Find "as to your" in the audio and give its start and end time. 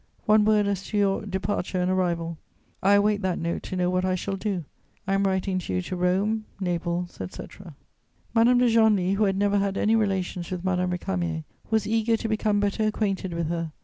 0.65-1.25